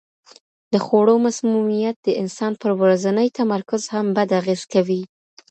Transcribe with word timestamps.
د 0.73 0.75
خوړو 0.85 1.15
مسمومیت 1.25 1.95
د 2.03 2.07
انسان 2.21 2.53
پر 2.61 2.71
ورځني 2.81 3.27
تمرکز 3.39 3.81
هم 3.93 4.05
بد 4.17 4.29
اغېز 4.39 4.61
کوي. 4.73 5.01